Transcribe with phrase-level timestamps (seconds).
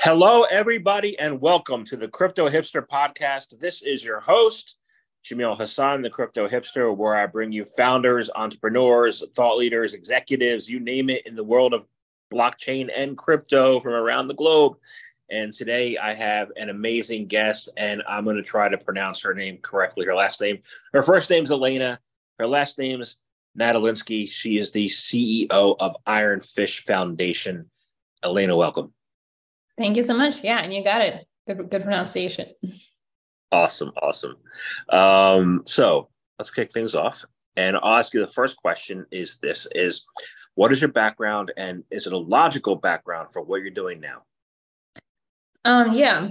[0.00, 3.58] Hello, everybody, and welcome to the Crypto Hipster Podcast.
[3.58, 4.76] This is your host,
[5.24, 10.80] Jamil Hassan, the Crypto Hipster, where I bring you founders, entrepreneurs, thought leaders, executives, you
[10.80, 11.86] name it, in the world of
[12.30, 14.76] blockchain and crypto from around the globe.
[15.30, 19.32] And today I have an amazing guest, and I'm going to try to pronounce her
[19.32, 20.04] name correctly.
[20.04, 20.58] Her last name,
[20.92, 21.98] her first name's Elena.
[22.38, 23.16] Her last name's
[23.58, 24.28] Nadolinski.
[24.28, 27.70] She is the CEO of Iron Fish Foundation.
[28.22, 28.92] Elena, welcome.
[29.78, 30.42] Thank you so much.
[30.42, 31.26] Yeah, and you got it.
[31.46, 32.46] Good, good pronunciation.
[33.52, 34.36] Awesome, awesome.
[34.88, 36.08] Um, so
[36.38, 37.24] let's kick things off,
[37.56, 40.06] and I'll ask you the first question: Is this is
[40.54, 44.22] what is your background, and is it a logical background for what you're doing now?
[45.64, 46.28] Um, yeah.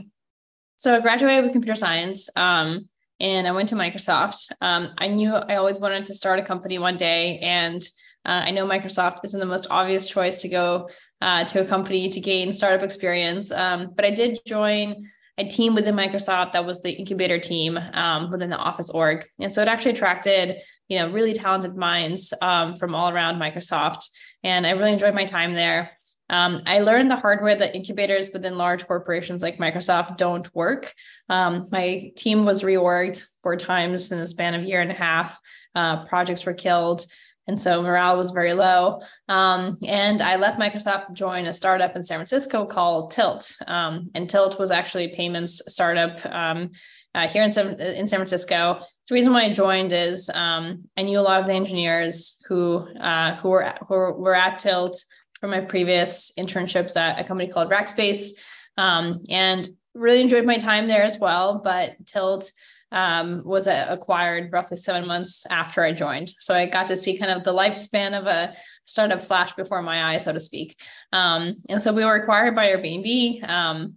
[0.77, 2.29] So I graduated with computer science.
[2.35, 4.51] Um, and I went to Microsoft.
[4.61, 7.81] Um, I knew I always wanted to start a company one day, and
[8.25, 10.89] uh, I know Microsoft isn't the most obvious choice to go
[11.21, 13.51] uh, to a company to gain startup experience.
[13.51, 18.31] Um, but I did join a team within Microsoft that was the incubator team um,
[18.31, 22.75] within the Office org, and so it actually attracted you know really talented minds um,
[22.75, 24.09] from all around Microsoft,
[24.43, 25.91] and I really enjoyed my time there.
[26.29, 30.93] Um, I learned the hard way that incubators within large corporations like Microsoft don't work.
[31.29, 34.95] Um, my team was reorged four times in the span of a year and a
[34.95, 35.39] half.
[35.75, 37.05] Uh, projects were killed.
[37.47, 39.01] And so morale was very low.
[39.29, 43.55] Um, and I left Microsoft to join a startup in San Francisco called Tilt.
[43.67, 46.71] Um, and Tilt was actually a payments startup um,
[47.13, 48.81] uh, here in San, in San Francisco.
[49.07, 52.87] The reason why I joined is um, I knew a lot of the engineers who
[52.99, 54.97] uh, who were who were at Tilt
[55.39, 58.31] from my previous internships at a company called Rackspace,
[58.77, 61.61] um, and really enjoyed my time there as well.
[61.63, 62.51] But Tilt
[62.91, 67.31] um, was acquired roughly seven months after I joined, so I got to see kind
[67.31, 68.55] of the lifespan of a
[68.85, 70.79] startup flash before my eyes, so to speak.
[71.11, 73.49] Um, and so we were acquired by Airbnb.
[73.49, 73.95] Um,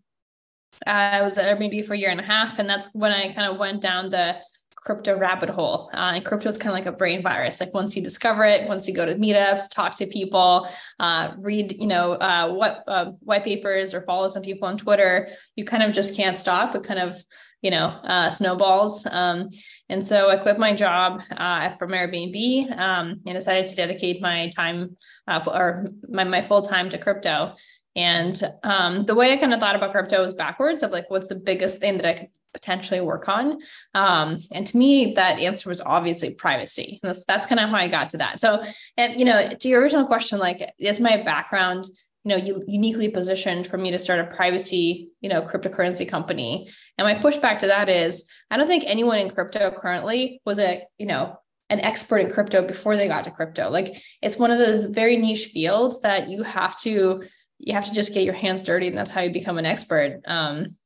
[0.87, 3.51] I was at Airbnb for a year and a half, and that's when I kind
[3.51, 4.37] of went down the
[4.77, 5.91] crypto rabbit hole.
[5.93, 7.61] Uh, and crypto is kind of like a brain virus.
[7.61, 10.69] Like once you discover it, once you go to meetups, talk to people,
[10.99, 15.29] uh, read, you know, uh, what uh, white papers or follow some people on Twitter,
[15.57, 16.75] you kind of just can't stop.
[16.75, 17.23] It kind of,
[17.61, 19.07] you know, uh, snowballs.
[19.11, 19.51] Um,
[19.89, 24.49] and so I quit my job uh, from Airbnb um, and decided to dedicate my
[24.55, 24.97] time
[25.27, 27.55] or my, my full time to crypto.
[27.97, 31.27] And um, the way I kind of thought about crypto was backwards of like, what's
[31.27, 33.59] the biggest thing that I could potentially work on?
[33.93, 37.01] Um, and to me, that answer was obviously privacy.
[37.03, 38.41] That's, that's kind of how I got to that.
[38.41, 38.63] So,
[38.97, 41.87] and, you know, to your original question, like, is my background,
[42.23, 46.71] you know, uniquely positioned for me to start a privacy, you know, cryptocurrency company?
[46.99, 50.83] And my pushback to that is, I don't think anyone in crypto currently was a,
[50.99, 51.39] you know,
[51.71, 53.71] an expert in crypto before they got to crypto.
[53.71, 57.23] Like, it's one of those very niche fields that you have to
[57.59, 60.21] you have to just get your hands dirty and that's how you become an expert
[60.27, 60.77] um,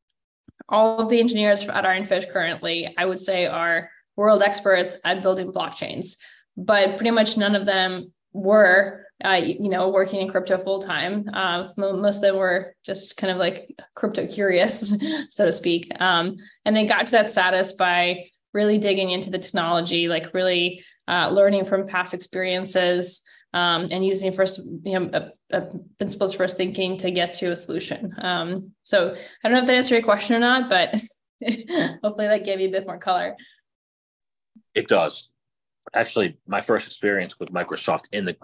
[0.68, 5.52] all of the engineers at ironfish currently i would say are world experts at building
[5.52, 6.16] blockchains
[6.56, 11.28] but pretty much none of them were uh, you know working in crypto full time
[11.32, 14.92] uh, most of them were just kind of like crypto curious
[15.30, 19.38] so to speak um, and they got to that status by really digging into the
[19.38, 23.22] technology like really uh, learning from past experiences
[23.54, 25.66] um, and using first you know a, a
[25.98, 28.14] principles first thinking to get to a solution.
[28.18, 30.94] Um, so I don't know if that answered your question or not, but
[32.02, 33.36] hopefully that gave you a bit more color.
[34.74, 35.30] It does.
[35.92, 38.36] Actually, my first experience with Microsoft in the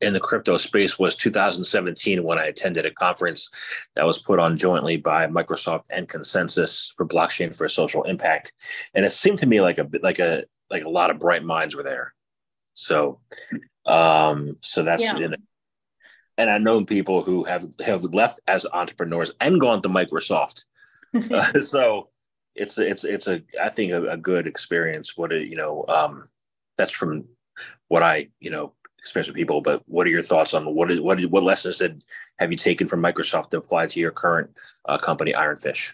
[0.00, 3.50] in the crypto space was 2017 when I attended a conference
[3.94, 8.52] that was put on jointly by Microsoft and ConsenSys for blockchain for social impact,
[8.94, 11.76] and it seemed to me like a like a like a lot of bright minds
[11.76, 12.14] were there.
[12.74, 13.20] So
[13.86, 15.16] um, so that's yeah.
[15.16, 15.40] in it.
[16.38, 20.64] And I know people who have have left as entrepreneurs and gone to Microsoft.
[21.14, 22.08] uh, so
[22.54, 25.16] it's it's it's a I think a, a good experience.
[25.16, 26.28] What a, you know, um,
[26.78, 27.26] that's from
[27.88, 29.60] what I you know experience with people.
[29.60, 32.04] But what are your thoughts on what is what what lessons did
[32.38, 34.50] have you taken from Microsoft to apply to your current
[34.88, 35.90] uh, company, Ironfish?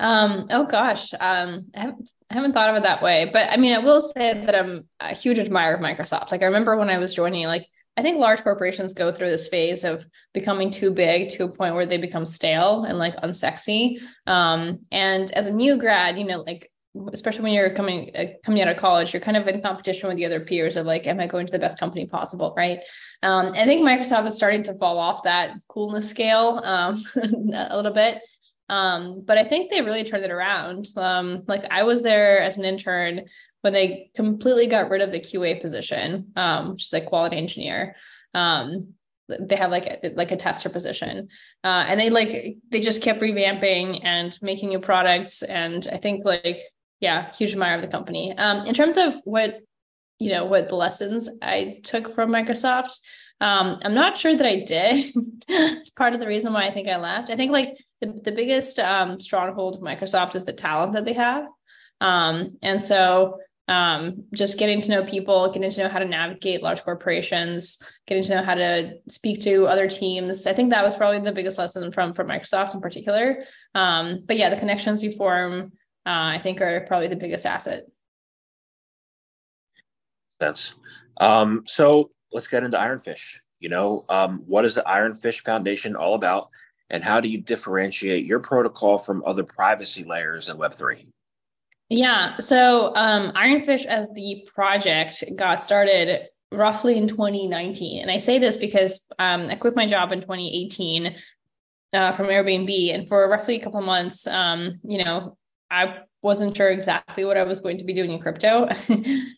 [0.00, 3.56] Um, oh gosh, um, I haven't, I haven't thought of it that way, but I
[3.58, 6.32] mean, I will say that I'm a huge admirer of Microsoft.
[6.32, 9.48] Like I remember when I was joining, like I think large corporations go through this
[9.48, 14.00] phase of becoming too big to a point where they become stale and like unsexy.
[14.26, 16.70] Um, and as a new grad, you know, like
[17.12, 20.16] especially when you're coming uh, coming out of college, you're kind of in competition with
[20.16, 22.80] the other peers of like, am I going to the best company possible, right?
[23.22, 27.02] Um, I think Microsoft is starting to fall off that coolness scale um,
[27.54, 28.18] a little bit.
[28.68, 30.86] Um, but I think they really turned it around.
[30.96, 33.22] Um, like I was there as an intern
[33.62, 37.96] when they completely got rid of the QA position, um, which is like quality engineer.
[38.32, 38.94] Um,
[39.28, 41.28] they had like a, like a tester position,
[41.62, 45.42] uh, and they like they just kept revamping and making new products.
[45.42, 46.58] And I think like
[47.00, 48.36] yeah, huge admirer of the company.
[48.36, 49.60] Um, in terms of what
[50.18, 52.98] you know what the lessons I took from Microsoft.
[53.42, 55.14] Um, I'm not sure that I did.
[55.48, 57.30] it's part of the reason why I think I left.
[57.30, 61.14] I think like the, the biggest um, stronghold of Microsoft is the talent that they
[61.14, 61.46] have.
[62.02, 66.62] Um, and so um, just getting to know people, getting to know how to navigate
[66.62, 70.46] large corporations, getting to know how to speak to other teams.
[70.46, 73.44] I think that was probably the biggest lesson from from Microsoft in particular.
[73.74, 75.72] Um, but yeah, the connections you form,
[76.10, 77.84] uh, I think, are probably the biggest asset.
[80.42, 80.74] Sense.
[81.20, 83.36] Um, so let's get into Ironfish.
[83.60, 86.48] You know, um, what is the Ironfish Foundation all about,
[86.88, 91.06] and how do you differentiate your protocol from other privacy layers in Web three?
[91.88, 92.38] Yeah.
[92.38, 98.02] So um, Ironfish as the project got started roughly in 2019.
[98.02, 101.14] And I say this because um, I quit my job in 2018
[101.92, 102.94] uh, from Airbnb.
[102.94, 105.36] And for roughly a couple months, um, you know,
[105.70, 108.68] I wasn't sure exactly what I was going to be doing in crypto.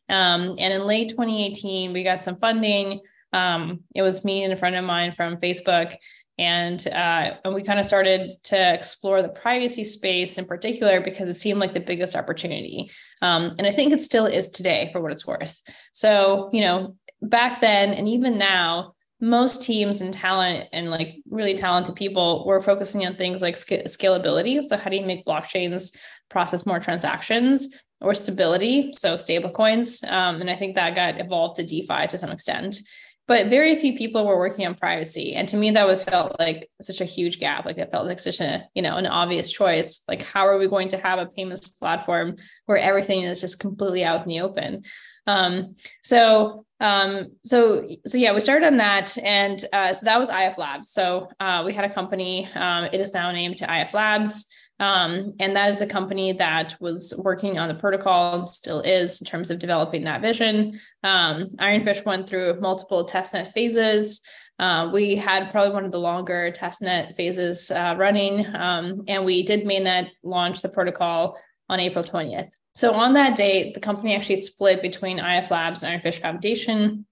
[0.08, 3.00] um, and in late 2018, we got some funding.
[3.32, 5.94] Um, it was me and a friend of mine from Facebook
[6.38, 11.29] and uh, and we kind of started to explore the privacy space in particular because
[11.29, 12.90] it seemed like the biggest opportunity
[13.20, 15.61] um, and i think it still is today for what it's worth
[15.93, 21.55] so you know back then and even now most teams and talent and like really
[21.55, 24.61] talented people were focusing on things like sc- scalability.
[24.67, 25.97] So how do you make blockchains
[26.29, 27.69] process more transactions
[28.01, 28.93] or stability?
[28.95, 32.81] So stablecoins um, and i think that got evolved to defi to some extent.
[33.29, 35.35] But very few people were working on privacy.
[35.35, 37.65] And to me that was felt like such a huge gap.
[37.65, 40.03] Like it felt like such a you know an obvious choice.
[40.09, 44.03] Like how are we going to have a payments platform where everything is just completely
[44.03, 44.83] out in the open?
[45.29, 50.29] Um so um so so yeah we started on that and uh, so that was
[50.31, 53.94] if labs so uh, we had a company um, it is now named to if
[53.94, 54.46] labs
[54.82, 59.26] um, and that is the company that was working on the protocol, still is in
[59.26, 60.81] terms of developing that vision.
[61.05, 64.23] Um, Ironfish went through multiple testnet phases.
[64.58, 69.44] Uh, we had probably one of the longer testnet phases uh, running, um, and we
[69.44, 71.38] did mainnet launch the protocol
[71.69, 72.50] on April 20th.
[72.75, 77.07] So on that date, the company actually split between IF Labs and Ironfish Foundation,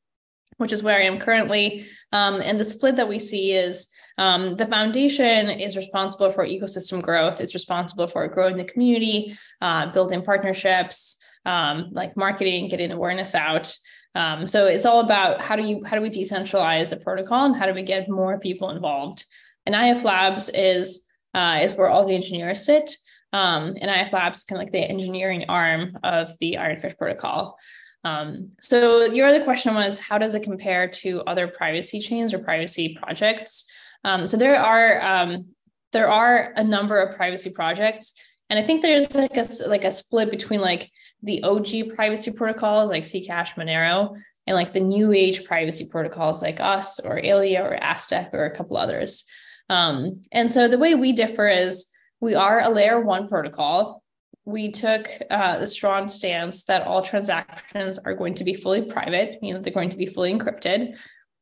[0.57, 1.87] which is where I am currently.
[2.13, 7.01] Um, and the split that we see is um, the foundation is responsible for ecosystem
[7.01, 7.41] growth.
[7.41, 11.17] It's responsible for growing the community, uh, building partnerships,
[11.47, 13.75] um, like marketing, getting awareness out.
[14.15, 17.57] Um, so it's all about how do you how do we decentralize the protocol and
[17.57, 19.25] how do we get more people involved.
[19.67, 22.91] And IF Labs is uh, is where all the engineers sit.
[23.33, 27.59] Um, and IF Labs kind of like the engineering arm of the Ironfish protocol.
[28.03, 32.39] Um, so your other question was how does it compare to other privacy chains or
[32.39, 33.67] privacy projects?
[34.05, 35.47] Um, so there are um,
[35.93, 38.15] there are a number of privacy projects,
[38.49, 40.91] and I think there's like a like a split between like
[41.23, 44.17] the OG privacy protocols like Zcash, Monero,
[44.47, 48.57] and like the new age privacy protocols like us or Aleo or Aztec or a
[48.57, 49.25] couple others.
[49.69, 51.87] Um, and so the way we differ is
[52.21, 54.03] we are a layer one protocol.
[54.45, 59.39] We took uh, the strong stance that all transactions are going to be fully private,
[59.43, 60.97] meaning they're going to be fully encrypted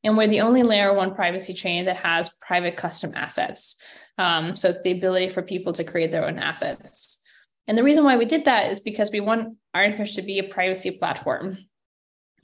[0.05, 3.81] and we're the only layer one privacy chain that has private custom assets.
[4.17, 7.21] Um, so it's the ability for people to create their own assets.
[7.67, 10.45] And the reason why we did that is because we want Ironfish to be a
[10.45, 11.59] privacy platform.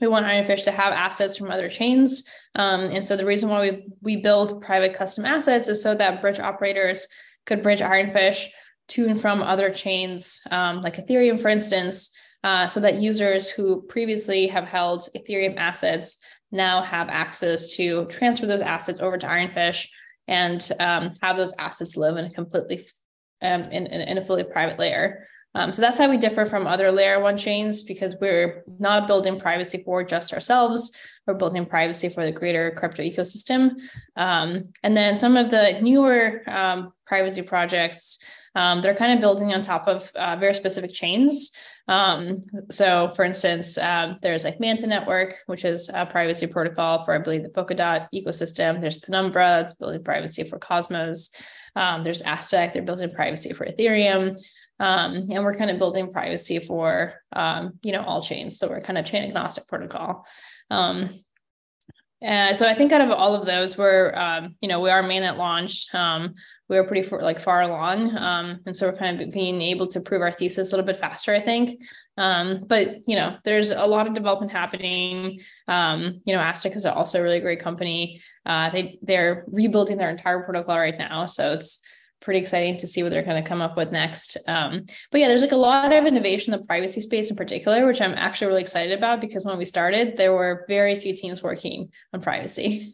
[0.01, 2.25] We want Ironfish to have assets from other chains.
[2.53, 6.21] Um, and so the reason why we we build private custom assets is so that
[6.21, 7.07] bridge operators
[7.45, 8.47] could bridge Ironfish
[8.89, 12.11] to and from other chains, um, like Ethereum, for instance,
[12.43, 16.19] uh, so that users who previously have held Ethereum assets
[16.51, 19.87] now have access to transfer those assets over to Ironfish
[20.27, 22.83] and um, have those assets live in a completely
[23.41, 25.27] um, in, in, a fully private layer.
[25.55, 29.39] Um, so that's how we differ from other layer one chains because we're not building
[29.39, 30.91] privacy for just ourselves.
[31.25, 33.71] We're building privacy for the greater crypto ecosystem.
[34.17, 38.19] Um, and then some of the newer um, privacy projects,
[38.53, 41.51] um, they're kind of building on top of uh, very specific chains.
[41.87, 47.13] Um, so, for instance, um, there's like Manta Network, which is a privacy protocol for,
[47.13, 48.81] I believe, the Polkadot ecosystem.
[48.81, 51.29] There's Penumbra, that's building privacy for Cosmos.
[51.75, 54.37] There's Aztec, they're building privacy for Ethereum.
[54.79, 58.57] Um, and we're kind of building privacy for, um, you know, all chains.
[58.57, 60.25] So we're kind of chain agnostic protocol.
[60.69, 61.09] Um,
[62.21, 65.37] so I think out of all of those, we're, um, you know, we are mainnet
[65.37, 65.93] launched.
[65.93, 66.33] Um,
[66.67, 70.01] we were pretty like far along, um, and so we're kind of being able to
[70.01, 71.33] prove our thesis a little bit faster.
[71.35, 71.79] I think
[72.17, 75.41] Um, but you know, there's a lot of development happening.
[75.67, 78.21] Um, you know, Aztec is also a really great company.
[78.45, 81.79] Uh, they they're rebuilding their entire protocol right now, so it's
[82.21, 84.37] pretty exciting to see what they're going to come up with next.
[84.47, 87.85] Um, but yeah, there's like a lot of innovation in the privacy space in particular,
[87.85, 91.43] which I'm actually really excited about because when we started, there were very few teams
[91.43, 92.93] working on privacy.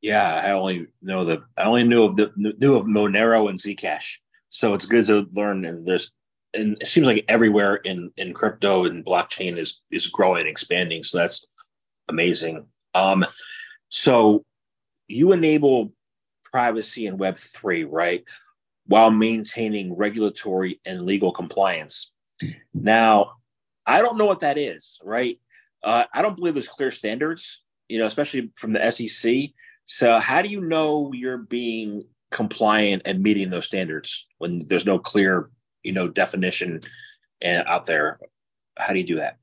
[0.00, 4.18] Yeah, I only know the I only knew of the knew of Monero and Zcash,
[4.48, 5.64] so it's good to learn.
[5.64, 6.12] And there's
[6.54, 11.02] and it seems like everywhere in in crypto and blockchain is is growing, and expanding.
[11.02, 11.44] So that's
[12.08, 12.66] amazing.
[12.94, 13.26] Um,
[13.88, 14.44] so
[15.08, 15.92] you enable
[16.50, 18.24] privacy in Web3, right?
[18.86, 22.12] While maintaining regulatory and legal compliance.
[22.72, 23.32] Now,
[23.86, 25.38] I don't know what that is, right?
[25.82, 29.50] Uh, I don't believe there's clear standards, you know, especially from the SEC.
[29.86, 34.98] So, how do you know you're being compliant and meeting those standards when there's no
[34.98, 35.50] clear,
[35.82, 36.80] you know, definition
[37.44, 38.18] uh, out there?
[38.76, 39.38] How do you do that?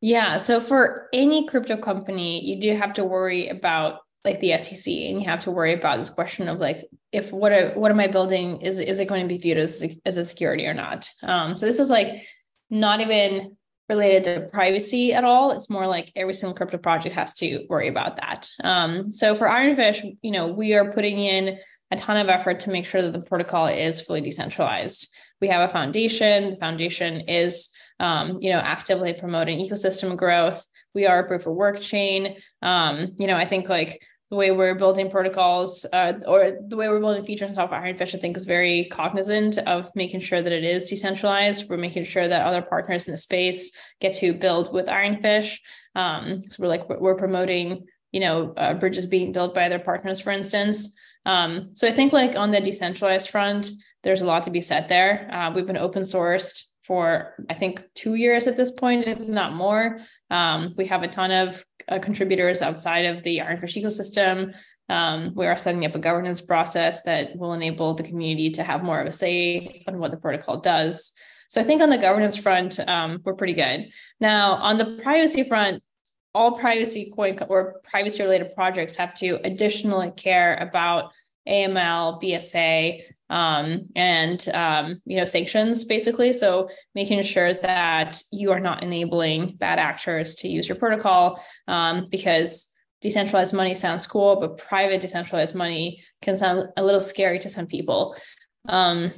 [0.00, 0.38] Yeah.
[0.38, 5.20] So for any crypto company, you do have to worry about like the SEC and
[5.20, 8.06] you have to worry about this question of like if what a, what am I
[8.06, 11.10] building is is it going to be viewed as as a security or not?
[11.22, 12.22] Um, so this is like
[12.68, 13.56] not even
[13.88, 15.50] related to privacy at all.
[15.50, 18.48] It's more like every single crypto project has to worry about that.
[18.62, 21.58] Um, so for Ironfish, you know, we are putting in
[21.90, 25.12] a ton of effort to make sure that the protocol is fully decentralized.
[25.40, 26.50] We have a foundation.
[26.50, 30.66] The foundation is um, you know, actively promoting ecosystem growth.
[30.94, 32.36] We are a proof of work chain.
[32.62, 36.88] Um, you know, I think like the way we're building protocols uh, or the way
[36.88, 40.40] we're building features on top of Ironfish, I think is very cognizant of making sure
[40.40, 41.68] that it is decentralized.
[41.68, 45.58] We're making sure that other partners in the space get to build with Ironfish.
[45.96, 50.20] Um, so we're like, we're promoting, you know, uh, bridges being built by other partners,
[50.20, 50.94] for instance.
[51.26, 53.70] Um, so I think like on the decentralized front,
[54.04, 55.28] there's a lot to be said there.
[55.32, 59.54] Uh, we've been open sourced for I think two years at this point, if not
[59.54, 60.00] more.
[60.30, 64.54] Um, we have a ton of uh, contributors outside of the Ironfish ecosystem.
[64.88, 68.82] Um, we are setting up a governance process that will enable the community to have
[68.82, 71.12] more of a say on what the protocol does.
[71.48, 73.90] So I think on the governance front, um, we're pretty good.
[74.20, 75.82] Now on the privacy front,
[76.34, 81.12] all privacy coin or privacy related projects have to additionally care about
[81.48, 86.32] AML, BSA, um, and um, you know sanctions basically.
[86.32, 92.08] So making sure that you are not enabling bad actors to use your protocol um,
[92.10, 97.48] because decentralized money sounds cool, but private decentralized money can sound a little scary to
[97.48, 98.14] some people.
[98.68, 99.12] Um,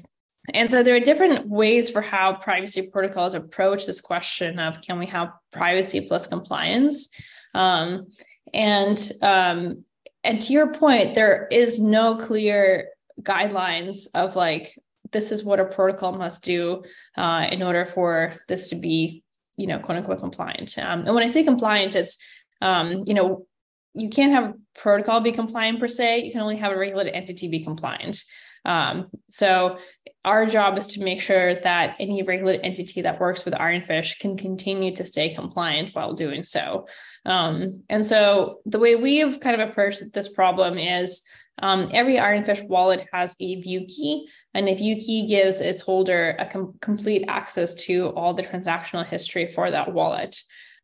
[0.55, 4.99] and so there are different ways for how privacy protocols approach this question of can
[4.99, 7.09] we have privacy plus compliance?
[7.55, 8.07] Um,
[8.53, 9.85] and um,
[10.25, 12.89] and to your point, there is no clear
[13.21, 14.79] guidelines of like
[15.13, 16.83] this is what a protocol must do
[17.17, 19.23] uh, in order for this to be
[19.57, 20.77] you know quote unquote compliant.
[20.79, 22.19] Um, and when i say compliant it's
[22.61, 23.47] um, you know
[23.95, 26.25] you can't have a protocol be compliant per se.
[26.25, 28.23] You can only have a regulated entity be compliant.
[28.65, 29.79] Um, so
[30.25, 34.37] our job is to make sure that any regulated entity that works with ironfish can
[34.37, 36.87] continue to stay compliant while doing so.
[37.27, 41.23] Um, and so the way we've kind of approached this problem is
[41.63, 46.37] um, every Ironfish wallet has a view key, and a view key gives its holder
[46.39, 50.37] a com- complete access to all the transactional history for that wallet.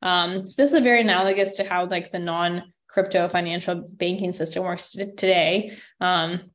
[0.03, 4.91] Um, so this is very analogous to how like the non-crypto financial banking system works
[4.91, 5.77] t- today.
[6.01, 6.51] Um,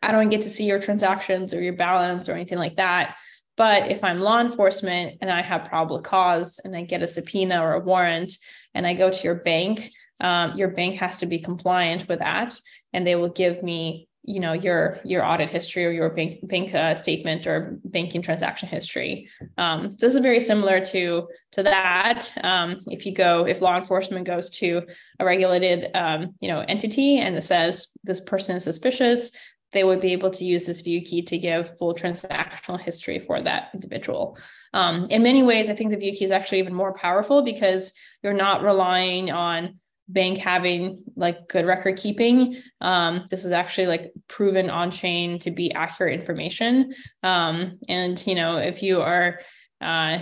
[0.00, 3.16] I don't get to see your transactions or your balance or anything like that.
[3.56, 7.60] But if I'm law enforcement and I have probable cause and I get a subpoena
[7.60, 8.32] or a warrant
[8.72, 12.56] and I go to your bank, um, your bank has to be compliant with that
[12.92, 16.74] and they will give me you know your your audit history or your bank bank
[16.74, 19.28] uh, statement or banking transaction history.
[19.56, 22.30] Um, this is very similar to to that.
[22.42, 24.82] Um, if you go if law enforcement goes to
[25.18, 29.32] a regulated um, you know entity and it says this person is suspicious
[29.72, 33.42] they would be able to use this view key to give full transactional history for
[33.42, 34.38] that individual.
[34.72, 37.94] Um, in many ways i think the view key is actually even more powerful because
[38.22, 39.78] you're not relying on
[40.08, 42.62] bank having like good record keeping.
[42.80, 46.94] Um, this is actually like proven on chain to be accurate information.
[47.22, 49.40] Um, and you know, if you are
[49.80, 50.20] uh,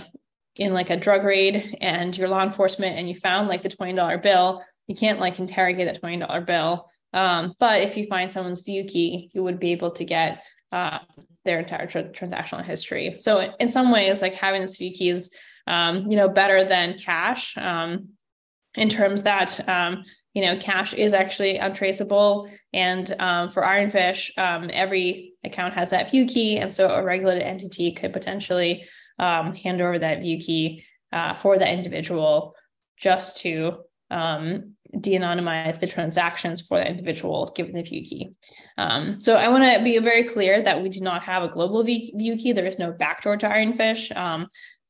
[0.55, 3.93] in like a drug raid and you're law enforcement and you found like the twenty
[3.93, 6.89] dollar bill, you can't like interrogate that twenty dollar bill.
[7.13, 10.99] Um, but if you find someone's view key, you would be able to get uh,
[11.45, 13.15] their entire tra- transactional history.
[13.19, 15.31] So in some ways, like having this view key is,
[15.65, 17.55] um, you know, better than cash.
[18.77, 20.03] In terms that um,
[20.37, 22.47] you know, cash is actually untraceable.
[22.71, 26.59] And um, for Ironfish, um, every account has that view key.
[26.59, 28.85] And so a regulated entity could potentially
[29.17, 32.53] um, hand over that view key uh, for that individual
[32.99, 33.77] just to
[34.11, 38.29] um, de-anonymize the transactions for the individual given the view key.
[38.77, 41.83] Um, so I want to be very clear that we do not have a global
[41.83, 42.51] view key.
[42.51, 44.11] There is no backdoor to Ironfish.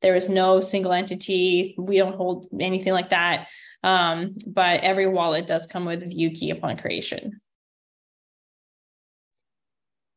[0.02, 1.74] There is no single entity.
[1.78, 3.48] We don't hold anything like that.
[3.82, 7.40] Um, but every wallet does come with a view key upon creation.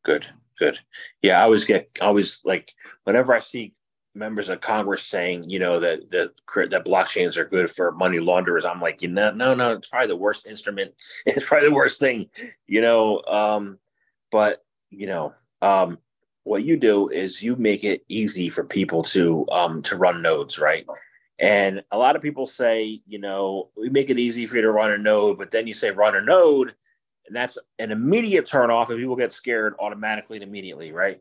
[0.04, 0.26] Good,
[0.58, 0.78] good.
[1.22, 2.72] Yeah, I always get always like
[3.04, 3.72] whenever I see
[4.14, 6.32] members of Congress saying, you know, that that
[6.70, 8.64] that blockchains are good for money launderers.
[8.64, 10.92] I'm like, you know, no, no, it's probably the worst instrument.
[11.26, 12.28] It's probably the worst thing,
[12.66, 13.22] you know.
[13.22, 13.78] Um,
[14.30, 15.98] but you know, um,
[16.44, 20.58] what you do is you make it easy for people to um to run nodes,
[20.58, 20.84] right?
[21.42, 24.70] And a lot of people say, you know, we make it easy for you to
[24.70, 26.72] run a node, but then you say run a node,
[27.26, 31.20] and that's an immediate turn off, and people get scared automatically and immediately, right?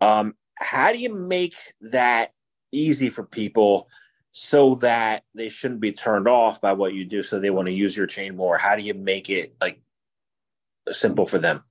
[0.00, 2.32] Um, how do you make that
[2.70, 3.88] easy for people
[4.30, 7.72] so that they shouldn't be turned off by what you do so they want to
[7.72, 9.80] use your chain more how do you make it like
[10.92, 11.62] simple for them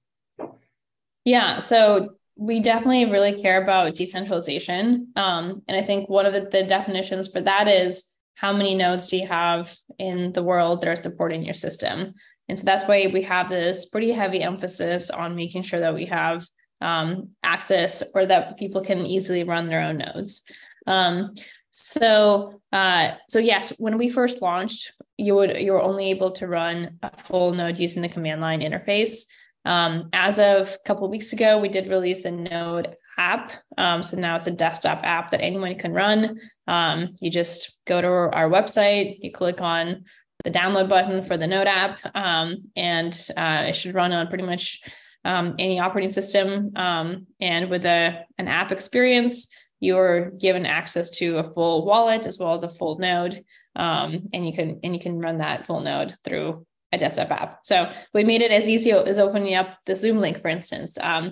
[1.24, 6.42] yeah so we definitely really care about decentralization um, and i think one of the,
[6.42, 10.90] the definitions for that is how many nodes do you have in the world that
[10.90, 12.14] are supporting your system
[12.50, 16.06] and so that's why we have this pretty heavy emphasis on making sure that we
[16.06, 16.46] have
[16.82, 20.44] um, access or that people can easily run their own nodes.
[20.86, 21.34] Um,
[21.72, 26.48] so, uh, so yes, when we first launched, you would you were only able to
[26.48, 29.26] run a full node using the command line interface.
[29.68, 33.52] Um, as of a couple of weeks ago, we did release the Node app.
[33.78, 36.40] Um, so now it's a desktop app that anyone can run.
[36.68, 40.06] Um, you just go to our website, you click on
[40.46, 44.46] the download button for the Node app, um, and uh, it should run on pretty
[44.46, 44.82] much
[45.26, 46.72] um, any operating system.
[46.78, 49.50] Um, and with a, an app experience,
[49.82, 53.44] you're given access to a full wallet as well as a full node.
[53.76, 57.60] And you can and you can run that full node through a desktop app.
[57.64, 60.98] So we made it as easy as opening up the Zoom link, for instance.
[61.00, 61.32] Um,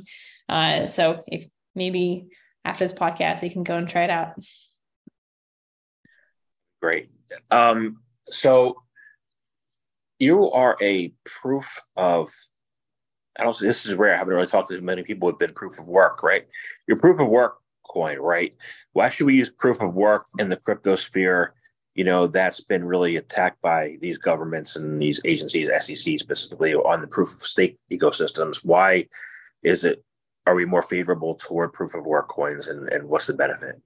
[0.50, 2.28] uh, so if maybe
[2.64, 4.36] after this podcast, you can go and try it out.
[6.82, 7.10] Great.
[7.52, 7.98] Um,
[8.30, 8.82] so
[10.20, 12.30] you are a proof of
[13.38, 14.14] I don't say this is rare.
[14.14, 16.46] I haven't really talked to many people who've been proof of work, right?
[16.88, 18.56] Your proof of work coin, right?
[18.94, 21.54] Why should we use proof of work in the crypto sphere?
[21.96, 27.02] You know, that's been really attacked by these governments and these agencies, SEC specifically, on
[27.02, 28.58] the proof of stake ecosystems.
[28.58, 29.08] Why
[29.64, 30.04] is it,
[30.46, 33.82] are we more favorable toward proof of work coins and, and what's the benefit?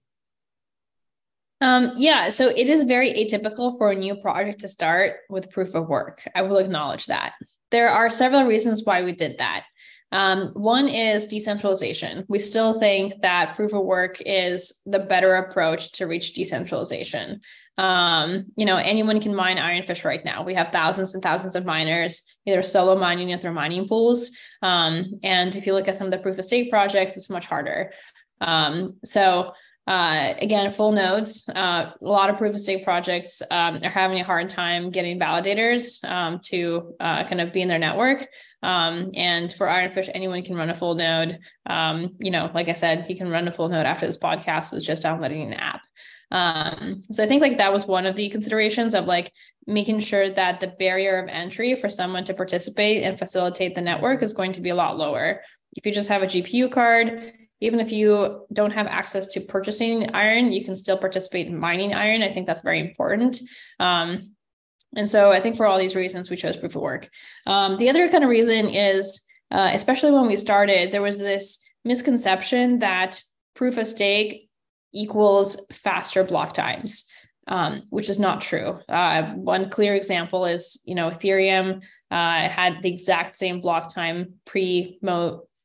[1.62, 5.76] Um, yeah, so it is very atypical for a new project to start with proof
[5.76, 6.28] of work.
[6.34, 7.34] I will acknowledge that.
[7.72, 9.66] There are several reasons why we did that.
[10.12, 12.26] Um, one is decentralization.
[12.28, 17.42] We still think that proof of work is the better approach to reach decentralization.
[17.78, 20.44] Um, you know, anyone can mine ironfish right now.
[20.44, 24.32] We have thousands and thousands of miners, either solo mining or through mining pools.
[24.62, 27.46] Um, and if you look at some of the proof of stake projects, it's much
[27.46, 27.94] harder.
[28.42, 29.54] Um, so
[29.90, 31.50] uh, again, full nodes.
[31.50, 35.20] Uh, a lot of proof of stake projects um, are having a hard time getting
[35.20, 38.28] validators um, to uh, kind of be in their network.
[38.62, 41.40] Um, and for Ironfish, anyone can run a full node.
[41.66, 44.72] Um, you know, like I said, you can run a full node after this podcast
[44.72, 45.82] with just downloading an app.
[46.32, 49.32] Um, so I think like that was one of the considerations of like
[49.66, 54.22] making sure that the barrier of entry for someone to participate and facilitate the network
[54.22, 55.42] is going to be a lot lower.
[55.76, 60.14] If you just have a GPU card, even if you don't have access to purchasing
[60.16, 62.22] iron, you can still participate in mining iron.
[62.22, 63.40] I think that's very important.
[63.80, 64.36] Um,
[64.96, 67.10] and so I think for all these reasons, we chose proof of work.
[67.46, 69.22] Um, the other kind of reason is,
[69.52, 73.22] uh, especially when we started, there was this misconception that
[73.56, 74.50] proof of stake
[74.94, 77.06] equals faster block times,
[77.48, 78.80] um, which is not true.
[78.90, 84.34] Uh, one clear example is, you know, Ethereum uh, had the exact same block time
[84.46, 85.00] pre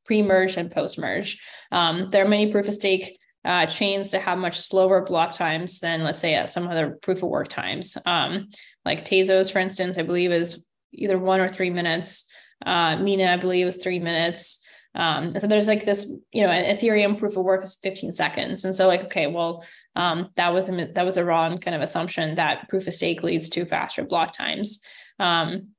[0.04, 1.40] pre-merge and post-merge.
[1.72, 5.80] Um, there are many proof of stake uh, chains that have much slower block times
[5.80, 7.96] than, let's say, uh, some other proof of work times.
[8.06, 8.48] Um,
[8.84, 12.26] like Tezos, for instance, I believe is either one or three minutes.
[12.64, 14.64] Uh, Mina, I believe, is three minutes.
[14.94, 18.74] Um, so there's like this, you know, Ethereum proof of work is 15 seconds, and
[18.74, 19.64] so like, okay, well,
[19.96, 23.22] um, that was a that was a wrong kind of assumption that proof of stake
[23.22, 24.80] leads to faster block times.
[25.18, 25.70] Um,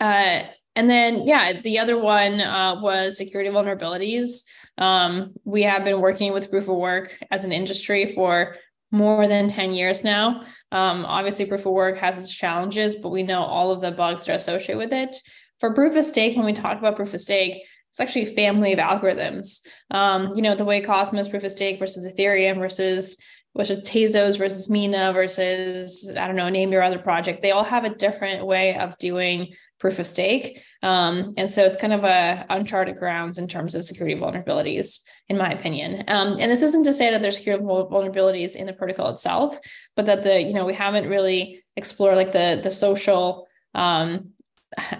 [0.00, 4.44] uh, and then, yeah, the other one uh, was security vulnerabilities.
[4.78, 8.56] Um, we have been working with proof of work as an industry for
[8.92, 10.42] more than 10 years now.
[10.70, 14.26] Um, obviously, proof of work has its challenges, but we know all of the bugs
[14.26, 15.16] that are associated with it.
[15.58, 18.72] For proof of stake, when we talk about proof of stake, it's actually a family
[18.72, 19.60] of algorithms.
[19.90, 23.16] Um, you know, the way Cosmos proof of stake versus Ethereum versus
[23.54, 27.42] which is Tezos versus Mina versus I don't know, name your other project.
[27.42, 30.62] They all have a different way of doing proof of stake.
[30.82, 35.00] Um, and so it's kind of a uncharted grounds in terms of security vulnerabilities,
[35.32, 36.04] in my opinion.
[36.08, 39.58] Um, and this isn't to say that there's security vulnerabilities in the protocol itself,
[39.96, 44.32] but that the, you know, we haven't really explored like the the social um,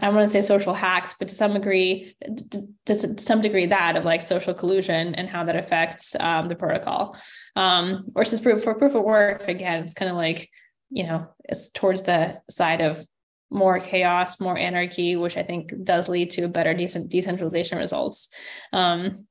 [0.03, 3.97] I want to say social hacks, but to some degree, to, to, some degree, that
[3.97, 7.17] of like social collusion and how that affects um, the protocol.
[7.57, 10.51] Um, versus proof for proof of work, again, it's kind of like
[10.91, 13.07] you know, it's towards the side of
[13.51, 18.29] more chaos, more anarchy, which I think does lead to better decent decentralization results.
[18.73, 19.27] Um,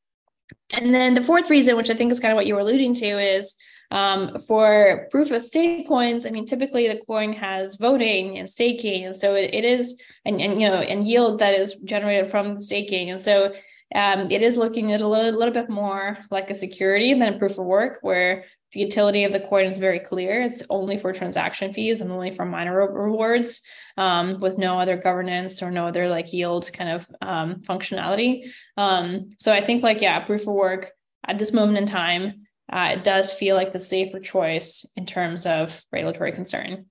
[0.73, 2.93] and then the fourth reason, which I think is kind of what you were alluding
[2.95, 3.55] to, is
[3.91, 6.25] um, for proof of stake coins.
[6.25, 10.41] I mean, typically the coin has voting and staking, and so it, it is, and,
[10.41, 13.53] and you know, and yield that is generated from the staking, and so
[13.93, 17.37] um, it is looking at a little, little bit more like a security than a
[17.37, 20.41] proof of work, where the utility of the coin is very clear.
[20.43, 23.61] It's only for transaction fees and only for miner rewards,
[23.97, 28.51] um, with no other governance or no other like yield kind of um, functionality.
[28.77, 30.91] Um, so I think like yeah, proof of work
[31.27, 35.45] at this moment in time, uh, it does feel like the safer choice in terms
[35.45, 36.85] of regulatory concern.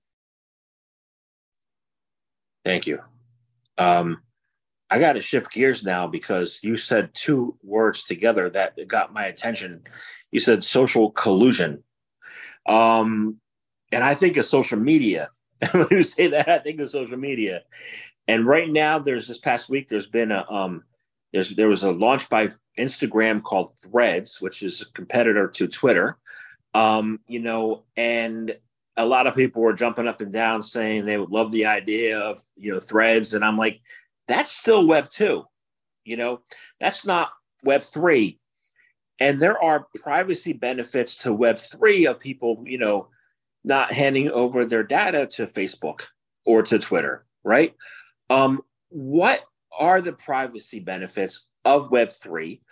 [2.63, 2.99] Thank you.
[3.77, 4.21] Um,
[4.91, 9.25] I got to shift gears now because you said two words together that got my
[9.25, 9.83] attention.
[10.31, 11.83] You said social collusion.
[12.65, 13.37] Um,
[13.91, 15.29] and I think of social media.
[15.71, 17.63] when you say that, I think of social media.
[18.27, 20.83] And right now, there's this past week, there's been a um,
[21.33, 26.17] there's there was a launch by Instagram called Threads, which is a competitor to Twitter.
[26.73, 28.55] Um, you know, and
[28.97, 32.19] a lot of people were jumping up and down saying they would love the idea
[32.19, 33.81] of you know Threads, and I'm like,
[34.27, 35.43] that's still Web 2.
[36.05, 36.41] You know,
[36.79, 37.29] that's not
[37.63, 38.39] Web 3.
[39.21, 43.09] And there are privacy benefits to Web 3 of people, you know,
[43.63, 46.07] not handing over their data to Facebook
[46.43, 47.75] or to Twitter, right?
[48.31, 49.41] Um, what
[49.77, 52.63] are the privacy benefits of Web 3?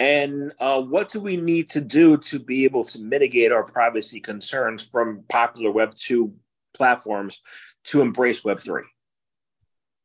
[0.00, 4.18] And uh, what do we need to do to be able to mitigate our privacy
[4.18, 6.34] concerns from popular Web 2
[6.74, 7.40] platforms
[7.84, 8.82] to embrace Web 3?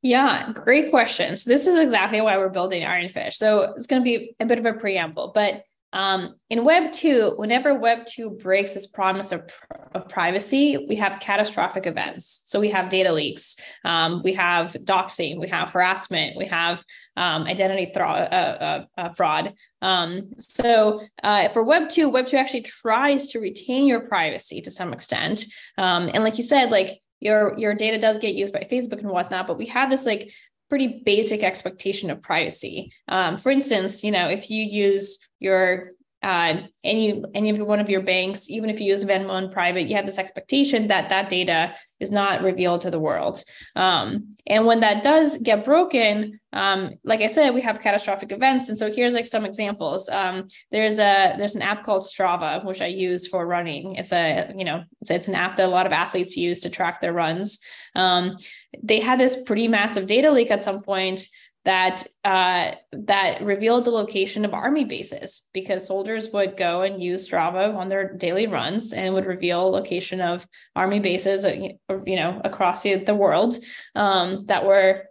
[0.04, 1.36] Yeah, great question.
[1.36, 3.34] So this is exactly why we're building Ironfish.
[3.34, 7.34] So it's going to be a bit of a preamble, but um, in Web 2,
[7.38, 9.50] whenever Web 2 breaks its promise of,
[9.96, 12.42] of privacy, we have catastrophic events.
[12.44, 16.84] So we have data leaks, um, we have doxing, we have harassment, we have
[17.18, 19.54] um, identity uh, uh, uh, fraud.
[19.82, 24.72] Um, so uh, for Web 2, Web 2 actually tries to retain your privacy to
[24.72, 25.46] some extent.
[25.78, 29.10] Um, and like you said, like your your data does get used by Facebook and
[29.10, 30.32] whatnot, but we have this like
[30.70, 32.94] pretty basic expectation of privacy.
[33.08, 37.90] Um, for instance, you know, if you use your uh, any any of one of
[37.90, 41.30] your banks, even if you use Venmo in private, you have this expectation that that
[41.30, 43.42] data is not revealed to the world.
[43.76, 48.68] Um, and when that does get broken, um, like I said, we have catastrophic events.
[48.68, 50.10] And so here's like some examples.
[50.10, 53.96] Um, there's a there's an app called Strava, which I use for running.
[53.96, 56.70] It's a you know it's it's an app that a lot of athletes use to
[56.70, 57.60] track their runs.
[57.96, 58.38] Um,
[58.84, 61.28] they had this pretty massive data leak at some point
[61.66, 67.28] that uh, that revealed the location of army bases because soldiers would go and use
[67.28, 71.70] Strava on their daily runs and would reveal location of army bases, uh,
[72.06, 73.56] you know, across the, the world
[73.96, 75.04] um, that were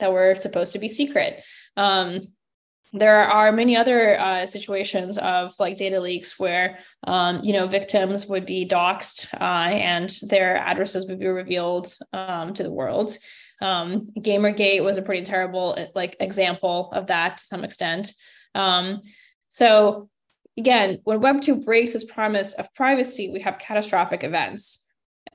[0.00, 1.42] that were supposed to be secret.
[1.76, 2.28] Um,
[2.92, 8.26] there are many other uh, situations of like data leaks where um, you know victims
[8.26, 13.16] would be doxxed uh, and their addresses would be revealed um, to the world
[13.60, 18.12] um, Gamergate was a pretty terrible like example of that to some extent.
[18.54, 19.00] Um,
[19.48, 20.08] so
[20.58, 24.86] again, when Web two breaks its promise of privacy, we have catastrophic events.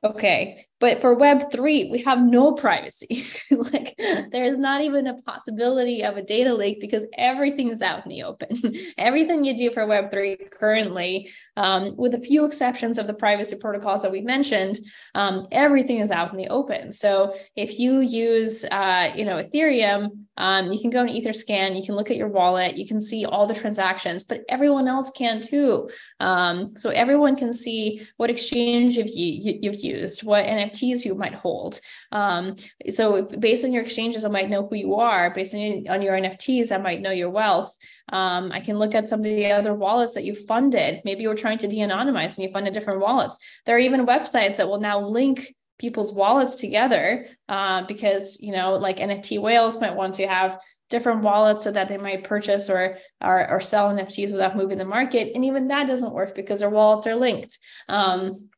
[0.03, 0.65] Okay.
[0.85, 3.25] But for Web3, we have no privacy.
[3.49, 3.95] like
[4.31, 8.21] there's not even a possibility of a data leak because everything is out in the
[8.21, 8.61] open.
[8.99, 14.03] everything you do for Web3 currently, um, with a few exceptions of the privacy protocols
[14.03, 14.77] that we mentioned,
[15.15, 16.91] um, everything is out in the open.
[16.91, 21.83] So if you use, uh, you know, Ethereum, um, you can go in Etherscan, you
[21.85, 25.41] can look at your wallet, you can see all the transactions, but everyone else can
[25.41, 25.89] too.
[26.19, 31.15] Um, so everyone can see what exchange you've, you, have used, what NFT NFTs you
[31.15, 31.79] might hold.
[32.11, 32.55] Um,
[32.89, 35.33] so based on your exchanges, I might know who you are.
[35.33, 37.75] Based on, on your NFTs, I might know your wealth.
[38.11, 41.01] Um, I can look at some of the other wallets that you funded.
[41.05, 43.37] Maybe you were trying to de-anonymize and you funded different wallets.
[43.65, 48.75] There are even websites that will now link people's wallets together uh, because you know
[48.75, 50.57] like nft whales might want to have
[50.89, 54.85] different wallets so that they might purchase or, or, or sell nfts without moving the
[54.85, 57.57] market and even that doesn't work because their wallets are linked
[57.89, 58.49] um,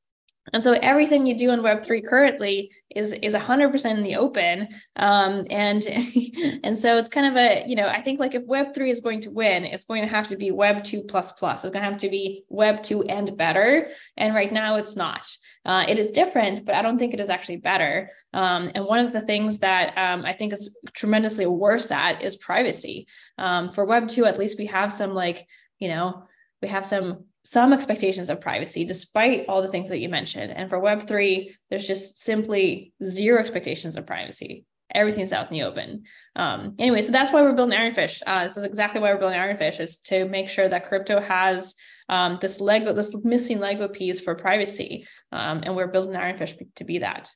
[0.54, 4.68] and so everything you do in Web3 currently is is 100% in the open.
[4.96, 5.86] Um, and
[6.64, 9.22] and so it's kind of a, you know, I think like if Web3 is going
[9.22, 11.64] to win, it's going to have to be Web 2 plus plus.
[11.64, 13.90] It's going to have to be Web 2 and better.
[14.16, 15.28] And right now it's not.
[15.66, 18.10] Uh, it is different, but I don't think it is actually better.
[18.34, 22.38] Um, and one of the things that um, I think is tremendously worse at is
[22.38, 23.08] privacy.
[23.38, 25.46] Um, for Web 2, at least we have some like,
[25.80, 26.24] you know,
[26.62, 30.52] we have some some expectations of privacy despite all the things that you mentioned.
[30.52, 34.66] And for web3 there's just simply zero expectations of privacy.
[34.94, 36.04] Everything's out in the open.
[36.36, 39.40] Um, anyway so that's why we're building ironfish uh, this is exactly why we're building
[39.40, 41.74] ironfish is to make sure that crypto has
[42.10, 45.08] um, this lego this missing lego piece for privacy.
[45.32, 47.32] Um, and we're building ironfish to be that.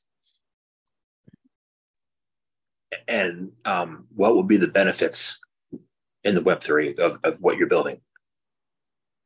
[3.07, 5.39] And um, what will be the benefits
[6.25, 8.01] in the web3 of, of what you're building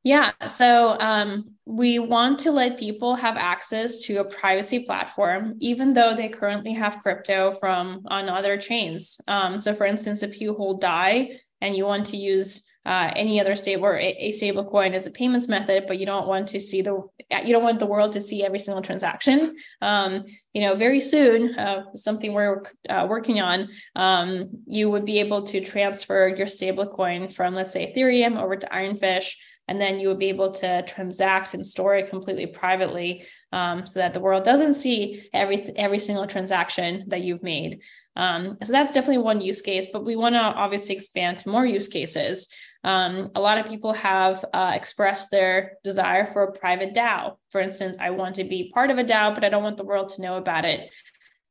[0.06, 0.34] yeah.
[0.48, 6.16] So um, we want to let people have access to a privacy platform, even though
[6.16, 9.20] they currently have crypto from on other chains.
[9.28, 13.42] Um, so, for instance, if you hold DAI and you want to use uh, any
[13.42, 16.62] other stable or a, stable coin as a payments method, but you don't want to
[16.62, 17.02] see the
[17.44, 19.56] you don't want the world to see every single transaction.
[19.82, 25.20] Um, you know, very soon, uh, something we're uh, working on, um, you would be
[25.20, 29.34] able to transfer your stable coin from, let's say, Ethereum over to Ironfish
[29.68, 34.00] and then you would be able to transact and store it completely privately um, so
[34.00, 37.82] that the world doesn't see every every single transaction that you've made.
[38.16, 41.66] Um, so that's definitely one use case but we want to obviously expand to more
[41.66, 42.48] use cases.
[42.84, 47.38] Um, a lot of people have uh, expressed their desire for a private dao.
[47.50, 49.86] For instance i want to be part of a dao but i don't want the
[49.86, 50.92] world to know about it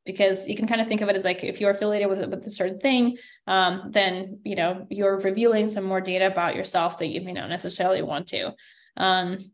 [0.04, 2.46] because you can kind of think of it as like if you're affiliated with with
[2.46, 7.08] a certain thing, um, then you know you're revealing some more data about yourself that
[7.08, 8.52] you may not necessarily want to.
[8.96, 9.50] Um,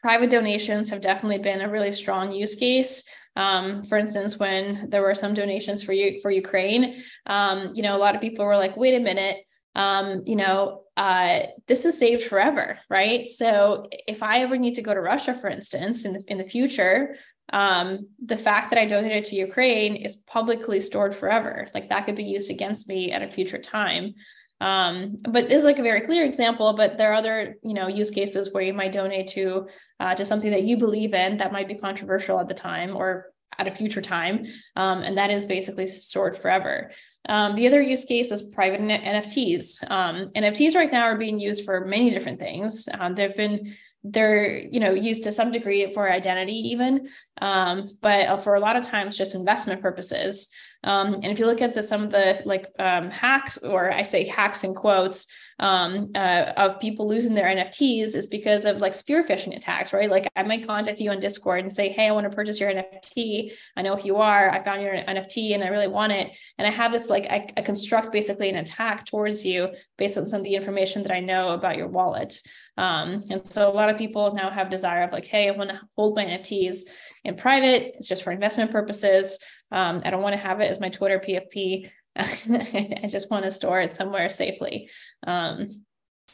[0.00, 3.04] private donations have definitely been a really strong use case.
[3.36, 7.96] Um, for instance, when there were some donations for you for Ukraine, um, you know,
[7.96, 9.38] a lot of people were like, "Wait a minute."
[9.76, 13.26] Um, you know, uh, this is saved forever, right?
[13.26, 16.44] So if I ever need to go to Russia, for instance, in the, in the
[16.44, 17.16] future,
[17.52, 21.68] um, the fact that I donated to Ukraine is publicly stored forever.
[21.74, 24.14] Like that could be used against me at a future time.
[24.60, 27.88] Um, but this is like a very clear example, but there are other, you know,
[27.88, 29.68] use cases where you might donate to
[30.00, 33.32] uh, to something that you believe in that might be controversial at the time or
[33.58, 34.46] at a future time.
[34.74, 36.90] Um, and that is basically stored forever.
[37.28, 39.90] Um, the other use case is private NFTs.
[39.90, 42.88] Um, NFTs right now are being used for many different things.
[42.98, 43.74] Um, there have been
[44.04, 47.08] they're you know used to some degree for identity even
[47.40, 50.48] um, but uh, for a lot of times just investment purposes.
[50.84, 54.02] Um, and if you look at the some of the like um, hacks or i
[54.02, 55.26] say hacks in quotes
[55.58, 60.10] um, uh, of people losing their nfts is because of like spear phishing attacks right?
[60.10, 62.70] Like i might contact you on discord and say hey i want to purchase your
[62.70, 64.50] nft i know who you are.
[64.50, 66.36] I found your nft and i really want it.
[66.58, 70.26] And i have this like I, I construct basically an attack towards you based on
[70.26, 72.38] some of the information that i know about your wallet
[72.76, 75.70] um, and so a lot of people now have desire of like, hey, I want
[75.70, 76.80] to hold my NFTs
[77.24, 77.94] in private.
[77.96, 79.38] It's just for investment purposes.
[79.70, 81.90] Um, I don't want to have it as my Twitter PFP.
[82.16, 84.90] I just want to store it somewhere safely.
[85.26, 85.84] Um,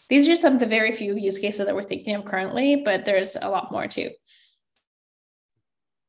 [0.09, 3.05] these are some of the very few use cases that we're thinking of currently, but
[3.05, 4.11] there's a lot more too.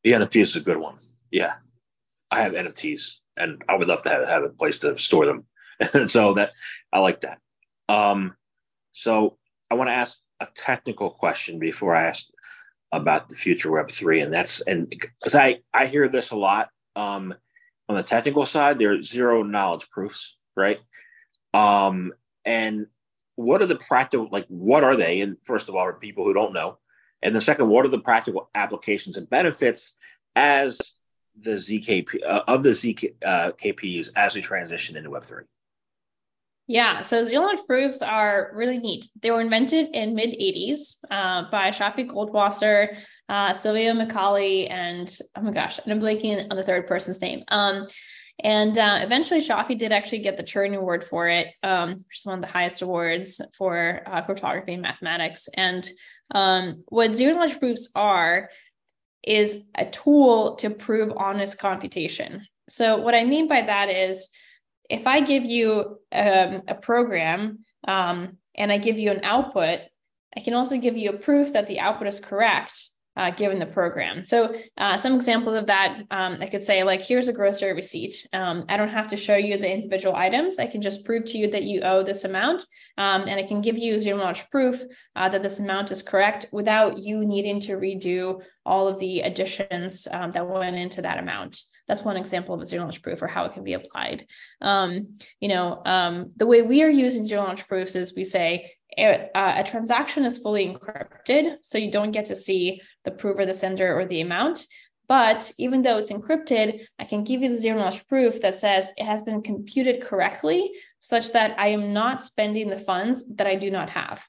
[0.03, 0.95] The NFT is a good one.
[1.29, 1.53] Yeah.
[2.29, 5.45] I have NFTs and I would love to have, have a place to store them.
[6.07, 6.51] so that
[6.93, 7.39] I like that.
[7.89, 8.35] Um,
[8.93, 9.37] so
[9.71, 12.27] I want to ask a technical question before I ask
[12.91, 16.67] about the future Web three, and that's and because I I hear this a lot
[16.97, 17.33] um,
[17.87, 18.77] on the technical side.
[18.77, 20.81] There are zero knowledge proofs, right?
[21.53, 22.87] Um, and
[23.35, 24.45] what are the practical like?
[24.49, 25.21] What are they?
[25.21, 26.77] And first of all, for people who don't know,
[27.21, 29.95] and the second, what are the practical applications and benefits
[30.35, 30.77] as
[31.39, 35.43] the ZKP uh, of the ZKPs uh, as we transition into Web three?
[36.71, 39.09] Yeah, so knowledge proofs are really neat.
[39.21, 45.41] They were invented in mid 80s uh, by Shafi Goldwasser, uh, Silvio Micali, and oh
[45.41, 47.43] my gosh, and I'm blanking on the third person's name.
[47.49, 47.87] Um,
[48.41, 52.25] and uh, eventually, Shafi did actually get the Turing Award for it, um, which is
[52.25, 55.49] one of the highest awards for uh, cryptography and mathematics.
[55.57, 55.85] And
[56.33, 58.49] um, what zero knowledge proofs are
[59.23, 62.47] is a tool to prove honest computation.
[62.69, 64.29] So what I mean by that is
[64.91, 69.79] if I give you um, a program um, and I give you an output,
[70.35, 73.65] I can also give you a proof that the output is correct uh, given the
[73.65, 74.25] program.
[74.25, 78.27] So uh, some examples of that, um, I could say like, here's a grocery receipt.
[78.33, 80.59] Um, I don't have to show you the individual items.
[80.59, 82.65] I can just prove to you that you owe this amount.
[82.97, 84.81] Um, and I can give you zero knowledge proof
[85.15, 90.07] uh, that this amount is correct without you needing to redo all of the additions
[90.11, 91.61] um, that went into that amount.
[91.91, 94.25] That's one example of a zero knowledge proof or how it can be applied.
[94.61, 98.71] Um, you know, um, the way we are using zero knowledge proofs is we say,
[98.97, 103.53] a, a transaction is fully encrypted, so you don't get to see the prover, the
[103.53, 104.67] sender, or the amount.
[105.09, 108.87] But even though it's encrypted, I can give you the zero knowledge proof that says
[108.95, 113.55] it has been computed correctly, such that I am not spending the funds that I
[113.55, 114.25] do not have.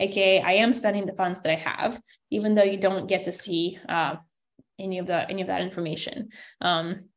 [0.00, 1.98] AKA, I am spending the funds that I have,
[2.28, 4.16] even though you don't get to see uh,
[4.78, 6.28] any of the any of that information.
[6.60, 7.08] Um,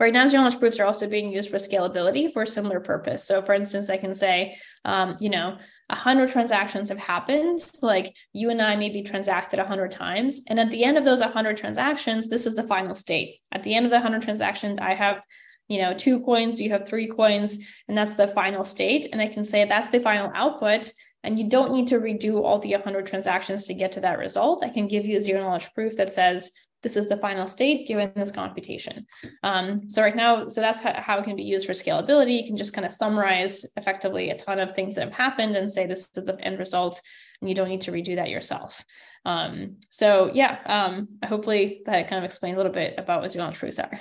[0.00, 3.22] Right now, zero knowledge proofs are also being used for scalability for a similar purpose.
[3.24, 5.58] So, for instance, I can say, um, you know,
[5.90, 7.70] a 100 transactions have happened.
[7.82, 10.42] Like you and i maybe transacted a 100 times.
[10.48, 13.40] And at the end of those 100 transactions this is the final state.
[13.52, 15.22] At the end of the 100 transactions i have
[15.68, 19.06] you know two coins you have three coins and that's the final state.
[19.12, 20.90] And i can say that's the final output.
[21.22, 24.64] And you don't need to redo all the 100 transactions to get to that result.
[24.64, 26.50] I can give you a zero knowledge proof that says
[26.82, 29.06] this is the final state given this computation.
[29.42, 32.40] Um, so right now, so that's how, how, it can be used for scalability.
[32.40, 35.70] You can just kind of summarize effectively a ton of things that have happened and
[35.70, 37.00] say this is the end result,
[37.40, 38.84] and you don't need to redo that yourself.
[39.24, 43.58] Um, so yeah, um, hopefully that kind of explains a little bit about what knowledge
[43.58, 44.00] proofs are.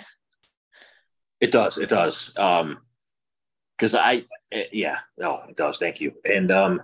[1.39, 1.77] It does.
[1.77, 2.31] It does.
[2.35, 5.77] Because um, I, eh, yeah, no, it does.
[5.77, 6.13] Thank you.
[6.23, 6.81] And um,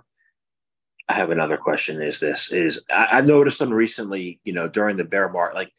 [1.08, 2.02] I have another question.
[2.02, 4.40] Is this is I, have noticed them recently?
[4.44, 5.72] You know, during the bear market, like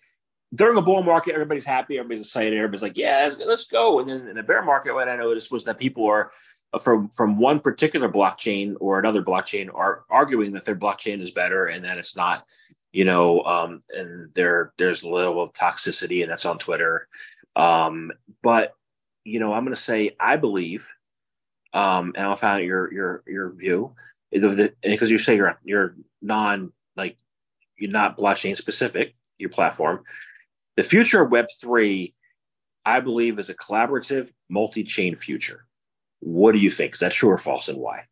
[0.56, 4.10] during a bull market, everybody's happy, everybody's excited, everybody's like, "Yeah, let's, let's go." And
[4.10, 6.32] then in the bear market, what I noticed was that people are
[6.74, 11.32] uh, from from one particular blockchain or another blockchain are arguing that their blockchain is
[11.32, 12.46] better and that it's not.
[12.92, 17.08] You know, um, and there there's a little toxicity, and that's on Twitter.
[17.56, 18.12] Um,
[18.42, 18.74] but
[19.24, 20.88] you know, I'm going to say I believe,
[21.74, 23.94] um, and I'll find out your your your view
[24.32, 27.18] because you say you're you're non like
[27.78, 30.04] you're not blockchain specific your platform
[30.76, 32.14] the future of web 3
[32.86, 35.66] i believe is a collaborative multi-chain future
[36.20, 38.04] what do you think is that true or false and why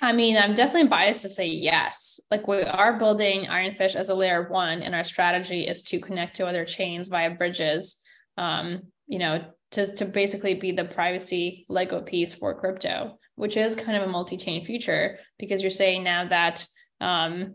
[0.00, 2.20] I mean, I'm definitely biased to say yes.
[2.30, 6.36] Like we are building Ironfish as a layer one, and our strategy is to connect
[6.36, 8.02] to other chains via bridges.
[8.36, 13.74] Um, you know, to to basically be the privacy Lego piece for crypto which is
[13.74, 16.66] kind of a multi-chain future because you're saying now that
[17.00, 17.54] um,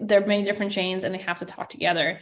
[0.00, 2.20] there are many different chains and they have to talk together.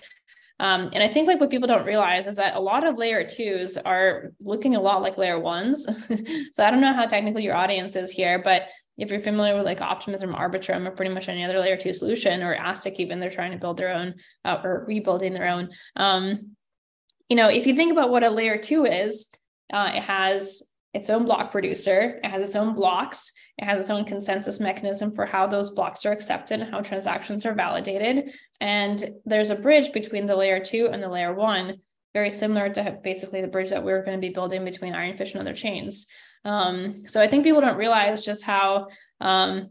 [0.60, 3.24] Um, and I think like what people don't realize is that a lot of layer
[3.24, 5.84] twos are looking a lot like layer ones.
[6.54, 9.64] so I don't know how technical your audience is here, but if you're familiar with
[9.64, 13.30] like Optimism, Arbitrum, or pretty much any other layer two solution, or Aztec, even they're
[13.30, 14.14] trying to build their own
[14.44, 15.70] uh, or rebuilding their own.
[15.94, 16.56] Um,
[17.28, 19.28] you know, if you think about what a layer two is,
[19.72, 20.67] uh, it has
[20.98, 22.20] its own block producer.
[22.22, 23.32] It has its own blocks.
[23.56, 27.46] It has its own consensus mechanism for how those blocks are accepted and how transactions
[27.46, 28.32] are validated.
[28.60, 31.78] And there's a bridge between the layer two and the layer one,
[32.14, 35.40] very similar to basically the bridge that we're going to be building between Ironfish and
[35.40, 36.06] other chains.
[36.44, 38.88] Um, so I think people don't realize just how
[39.20, 39.70] um,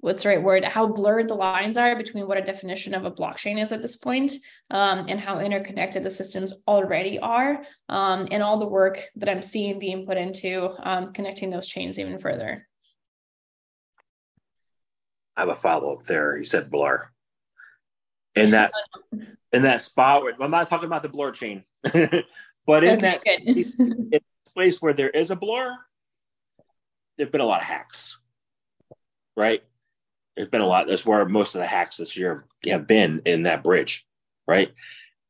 [0.00, 3.10] what's the right word how blurred the lines are between what a definition of a
[3.10, 4.32] blockchain is at this point,
[4.70, 9.42] um, and how interconnected the systems already are um, and all the work that i'm
[9.42, 12.66] seeing being put into um, connecting those chains even further.
[15.36, 16.36] I have a follow-up there.
[16.36, 17.08] You said blur.
[18.34, 18.72] In that
[19.52, 21.64] in that spot where, i'm not talking about the blur chain
[22.66, 24.20] but in that in
[24.54, 25.74] place where there is a blur
[27.16, 28.16] there've been a lot of hacks
[29.36, 29.62] right
[30.40, 30.86] there's been a lot.
[30.88, 34.06] That's where most of the hacks this year have been in that bridge,
[34.48, 34.72] right?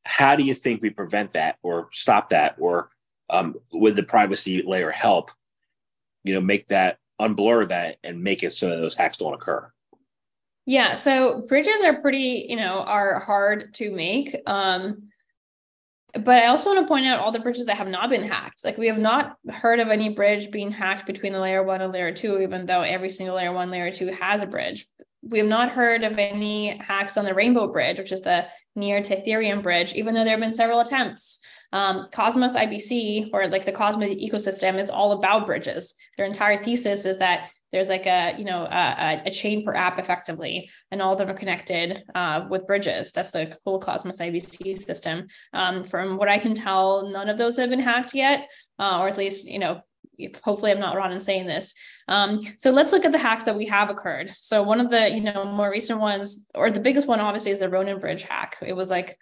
[0.04, 2.90] How do you think we prevent that or stop that, or
[3.28, 5.32] um, would the privacy layer help?
[6.22, 9.68] You know, make that unblur that and make it so that those hacks don't occur.
[10.64, 14.36] Yeah, so bridges are pretty, you know, are hard to make.
[14.46, 15.09] Um,
[16.14, 18.64] but I also want to point out all the bridges that have not been hacked.
[18.64, 21.92] Like we have not heard of any bridge being hacked between the layer one and
[21.92, 24.86] layer two, even though every single layer one, layer two has a bridge.
[25.22, 29.02] We have not heard of any hacks on the Rainbow Bridge, which is the NEAR
[29.02, 31.38] to Ethereum bridge, even though there have been several attempts.
[31.72, 35.94] Um, Cosmos IBC, or like the Cosmos ecosystem, is all about bridges.
[36.16, 39.98] Their entire thesis is that there's like a you know a, a chain per app
[39.98, 43.12] effectively and all of them are connected uh, with bridges.
[43.12, 45.28] That's the whole cosmos ibc system.
[45.52, 48.48] Um, from what i can tell none of those have been hacked yet
[48.78, 49.82] uh, or at least you know
[50.42, 51.74] hopefully i'm not wrong in saying this.
[52.08, 54.34] Um, so let's look at the hacks that we have occurred.
[54.40, 57.60] So one of the you know more recent ones or the biggest one obviously is
[57.60, 58.56] the ronin bridge hack.
[58.62, 59.18] It was like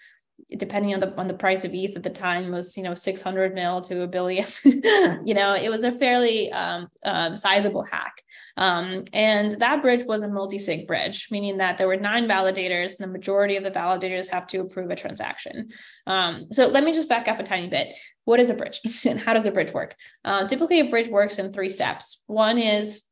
[0.56, 3.54] depending on the on the price of ETH at the time was you know 600
[3.54, 4.46] mil to a billion.
[5.24, 8.22] You know it was a fairly um, um, sizable hack.
[8.56, 13.08] Um, and that bridge was a multi-sig bridge meaning that there were nine validators and
[13.08, 15.70] the majority of the validators have to approve a transaction.
[16.06, 17.94] Um, so let me just back up a tiny bit.
[18.24, 18.80] What is a bridge?
[19.04, 19.96] And how does a bridge work?
[20.24, 22.24] Uh, typically a bridge works in three steps.
[22.26, 23.02] One is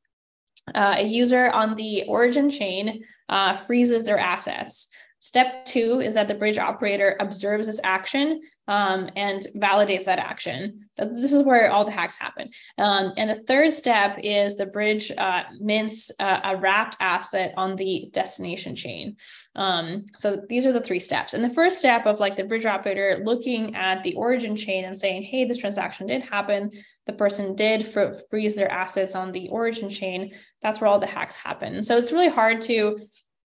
[0.75, 4.89] uh, a user on the origin chain uh, freezes their assets
[5.27, 10.89] Step two is that the bridge operator observes this action um, and validates that action.
[10.93, 12.51] So this is where all the hacks happen.
[12.79, 17.75] Um, and the third step is the bridge uh, mints uh, a wrapped asset on
[17.75, 19.17] the destination chain.
[19.57, 21.35] Um, so these are the three steps.
[21.35, 24.97] And the first step of like the bridge operator looking at the origin chain and
[24.97, 26.71] saying, hey, this transaction did happen.
[27.07, 30.35] The person did fr- freeze their assets on the origin chain.
[30.63, 31.83] That's where all the hacks happen.
[31.83, 33.01] So it's really hard to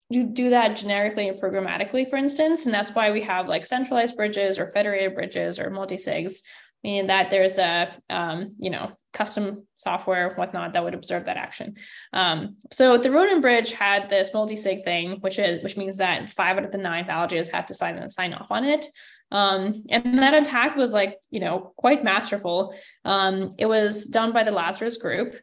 [0.09, 2.65] you do that generically and programmatically, for instance.
[2.65, 6.39] And that's why we have like centralized bridges or federated bridges or multi-sigs,
[6.83, 11.75] meaning that there's a, um, you know, custom software, whatnot, that would observe that action.
[12.13, 16.57] Um, so the Ronin bridge had this multi-sig thing, which is, which means that five
[16.57, 18.85] out of the nine validators had to sign and sign off on it.
[19.31, 22.73] Um, and that attack was like, you know, quite masterful.
[23.03, 25.35] Um, it was done by the Lazarus group.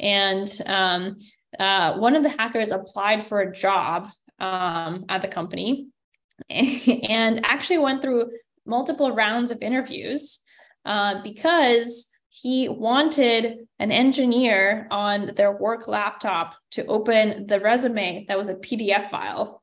[0.00, 1.18] And um,
[1.58, 5.88] uh, one of the hackers applied for a job um, at the company
[6.50, 8.30] and actually went through
[8.66, 10.40] multiple rounds of interviews
[10.84, 18.38] uh, because he wanted an engineer on their work laptop to open the resume that
[18.38, 19.62] was a PDF file.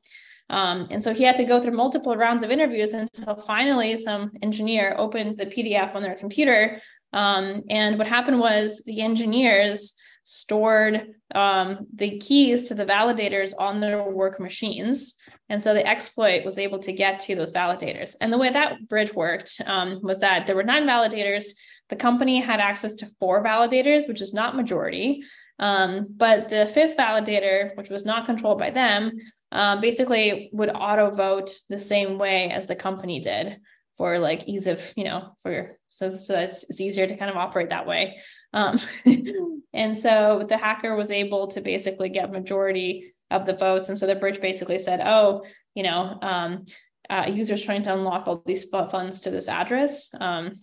[0.50, 4.32] Um, and so he had to go through multiple rounds of interviews until finally some
[4.42, 6.80] engineer opened the PDF on their computer.
[7.12, 9.94] Um, and what happened was the engineers
[10.26, 15.14] stored um, the keys to the validators on their work machines.
[15.48, 18.16] And so the exploit was able to get to those validators.
[18.20, 21.54] And the way that bridge worked um, was that there were nine validators.
[21.90, 25.22] The company had access to four validators, which is not majority.
[25.60, 29.12] Um, but the fifth validator, which was not controlled by them,
[29.52, 33.58] uh, basically would auto vote the same way as the company did
[33.96, 37.36] for like ease of you know for so so it's, it's easier to kind of
[37.36, 38.18] operate that way.
[38.52, 38.78] Um,
[39.72, 43.88] and so the hacker was able to basically get majority of the votes.
[43.88, 45.44] And so the bridge basically said oh
[45.74, 46.64] you know um,
[47.08, 50.10] uh, users trying to unlock all these funds to this address.
[50.20, 50.56] Um,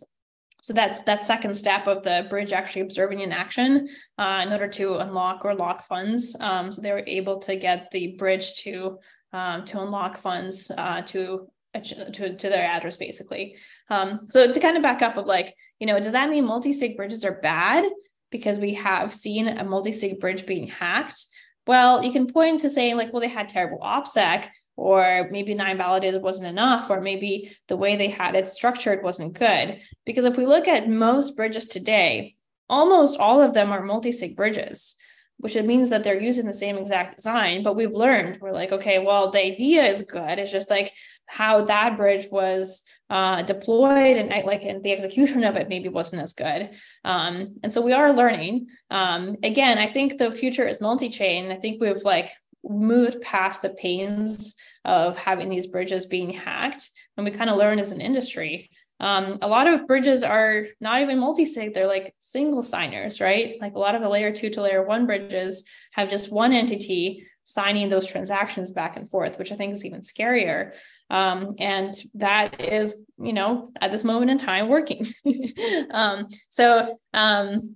[0.61, 4.69] so that's that second step of the bridge actually observing in action uh, in order
[4.69, 6.37] to unlock or lock funds.
[6.39, 8.99] Um, so they were able to get the bridge to
[9.33, 11.47] um, to unlock funds uh, to
[11.81, 13.55] to, to their address basically.
[13.89, 16.95] Um, so to kind of back up of like, you know, does that mean multi-sig
[16.95, 17.85] bridges are bad
[18.31, 21.25] because we have seen a multi-sig bridge being hacked?
[21.65, 25.77] Well, you can point to saying like, well, they had terrible OPSEC or maybe nine
[25.77, 29.79] validators wasn't enough, or maybe the way they had it structured wasn't good.
[30.03, 32.35] Because if we look at most bridges today,
[32.67, 34.95] almost all of them are multi-sig bridges
[35.43, 37.63] which it means that they're using the same exact design.
[37.63, 40.39] But we've learned we're like, okay, well, the idea is good.
[40.39, 40.93] It's just like
[41.33, 46.21] how that bridge was uh, deployed and like and the execution of it maybe wasn't
[46.21, 46.69] as good.
[47.03, 48.67] Um, and so we are learning.
[48.91, 51.51] Um, again, I think the future is multi-chain.
[51.51, 52.29] I think we've like
[52.63, 54.53] moved past the pains
[54.85, 58.69] of having these bridges being hacked, and we kind of learn as an industry.
[58.99, 63.55] Um, a lot of bridges are not even multi-sig, they're like single signers, right?
[63.59, 65.63] Like a lot of the layer two to layer one bridges
[65.93, 70.01] have just one entity signing those transactions back and forth, which I think is even
[70.01, 70.73] scarier.
[71.13, 75.05] Um, and that is, you know, at this moment in time working.
[75.91, 77.75] um, so um,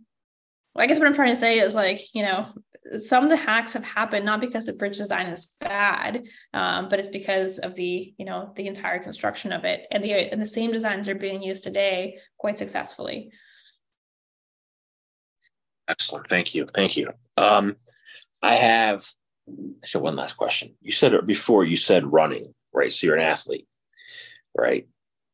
[0.75, 2.47] I guess what I'm trying to say is like, you know,
[2.97, 6.23] some of the hacks have happened not because the bridge design is bad,
[6.55, 9.85] um, but it's because of the, you know, the entire construction of it.
[9.91, 13.29] And the and the same designs are being used today quite successfully.
[15.87, 16.27] Excellent.
[16.27, 16.65] Thank you.
[16.65, 17.11] Thank you.
[17.37, 17.75] Um,
[18.41, 19.05] I have
[19.85, 20.75] so one last question.
[20.81, 22.93] You said it before, you said running, right?
[22.93, 23.67] So you're an athlete,
[24.55, 24.87] right?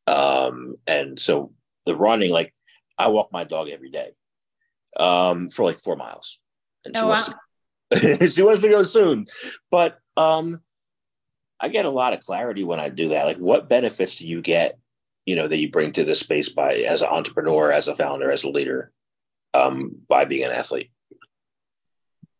[0.06, 1.52] Um, and so
[1.86, 2.54] the running, like
[2.98, 4.10] I walk my dog every day
[4.98, 6.38] um, for like four miles.
[6.84, 7.34] And she, oh, wants wow.
[7.92, 9.26] to, she wants to go soon.
[9.70, 10.60] But um,
[11.60, 13.26] I get a lot of clarity when I do that.
[13.26, 14.78] Like, what benefits do you get,
[15.24, 18.30] you know, that you bring to this space by as an entrepreneur, as a founder,
[18.30, 18.92] as a leader,
[19.54, 20.90] um, by being an athlete?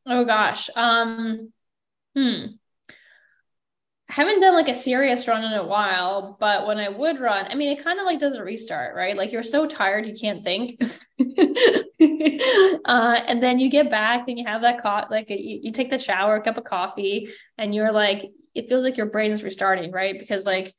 [0.06, 0.68] Oh gosh.
[0.74, 1.52] Um,
[2.14, 2.44] hmm.
[4.14, 7.56] Haven't done like a serious run in a while, but when I would run, I
[7.56, 9.16] mean, it kind of like does a restart, right?
[9.16, 10.80] Like you're so tired you can't think,
[12.84, 15.90] uh, and then you get back and you have that co- like you, you take
[15.90, 19.42] the shower, a cup of coffee, and you're like, it feels like your brain is
[19.42, 20.16] restarting, right?
[20.16, 20.72] Because like,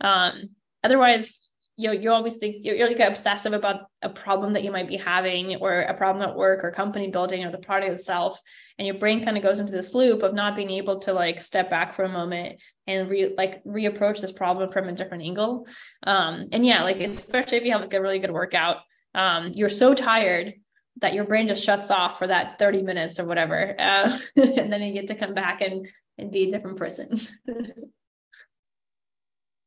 [0.00, 0.50] um,
[0.84, 1.36] otherwise
[1.76, 4.88] you know, you always think you're, you're, like obsessive about a problem that you might
[4.88, 8.40] be having or a problem at work or company building or the product itself.
[8.78, 11.42] And your brain kind of goes into this loop of not being able to like
[11.42, 15.66] step back for a moment and re like reapproach this problem from a different angle.
[16.02, 18.78] Um and yeah like especially if you have like a really good workout
[19.14, 20.54] um you're so tired
[21.02, 24.82] that your brain just shuts off for that 30 minutes or whatever uh, and then
[24.82, 25.86] you get to come back and
[26.18, 27.20] and be a different person.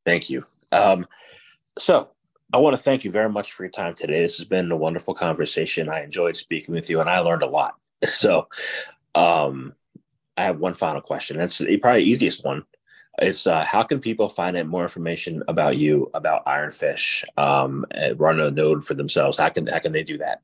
[0.05, 0.45] Thank you.
[0.72, 1.05] Um
[1.80, 2.09] so
[2.53, 4.21] I want to thank you very much for your time today.
[4.21, 5.89] This has been a wonderful conversation.
[5.89, 7.75] I enjoyed speaking with you and I learned a lot.
[8.07, 8.47] So
[9.13, 9.73] um,
[10.38, 11.39] I have one final question.
[11.41, 12.63] It's probably the easiest one.
[13.21, 18.39] It's uh, how can people find out more information about you, about Ironfish, um, run
[18.39, 19.38] a node for themselves?
[19.38, 20.41] How can how can they do that?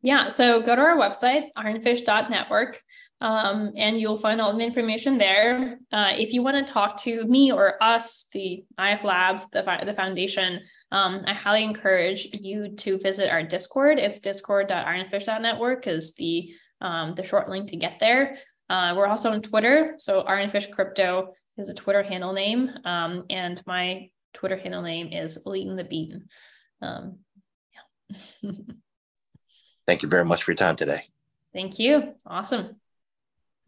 [0.00, 2.82] Yeah, so go to our website, ironfish.network.
[3.20, 5.78] Um, and you'll find all the information there.
[5.92, 9.92] Uh, if you want to talk to me or us, the IF Labs, the, the
[9.92, 10.60] foundation,
[10.90, 13.98] um, I highly encourage you to visit our Discord.
[13.98, 16.50] It's discord.ironfish.network is the
[16.80, 18.38] um, the short link to get there.
[18.70, 23.60] Uh, we're also on Twitter, so Ironfish Crypto is a Twitter handle name, um, and
[23.66, 26.24] my Twitter handle name is Lean the Bean.
[26.80, 27.18] Um,
[28.42, 28.50] yeah.
[29.86, 31.02] Thank you very much for your time today.
[31.52, 32.14] Thank you.
[32.24, 32.79] Awesome.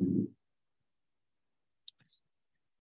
[0.03, 0.41] Mm-hmm.